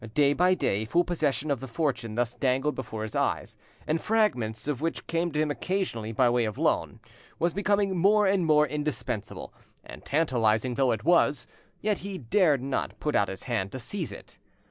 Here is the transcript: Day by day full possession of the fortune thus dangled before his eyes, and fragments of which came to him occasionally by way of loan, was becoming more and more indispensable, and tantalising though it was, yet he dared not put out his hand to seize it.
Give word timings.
Day 0.15 0.33
by 0.33 0.55
day 0.55 0.83
full 0.85 1.03
possession 1.03 1.51
of 1.51 1.59
the 1.59 1.67
fortune 1.67 2.15
thus 2.15 2.33
dangled 2.33 2.73
before 2.73 3.03
his 3.03 3.15
eyes, 3.15 3.55
and 3.85 4.01
fragments 4.01 4.67
of 4.67 4.81
which 4.81 5.05
came 5.05 5.31
to 5.31 5.39
him 5.39 5.51
occasionally 5.51 6.11
by 6.11 6.27
way 6.27 6.45
of 6.45 6.57
loan, 6.57 6.99
was 7.37 7.53
becoming 7.53 7.95
more 7.95 8.25
and 8.25 8.43
more 8.47 8.65
indispensable, 8.67 9.53
and 9.85 10.03
tantalising 10.03 10.73
though 10.73 10.91
it 10.91 11.03
was, 11.03 11.45
yet 11.81 11.99
he 11.99 12.17
dared 12.17 12.63
not 12.63 12.99
put 12.99 13.13
out 13.15 13.27
his 13.29 13.43
hand 13.43 13.71
to 13.71 13.77
seize 13.77 14.11
it. 14.11 14.39